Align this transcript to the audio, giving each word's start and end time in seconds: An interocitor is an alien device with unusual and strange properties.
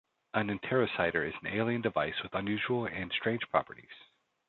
An 0.33 0.49
interocitor 0.49 1.23
is 1.25 1.35
an 1.41 1.47
alien 1.49 1.79
device 1.83 2.19
with 2.23 2.33
unusual 2.33 2.87
and 2.87 3.11
strange 3.11 3.47
properties. 3.51 3.87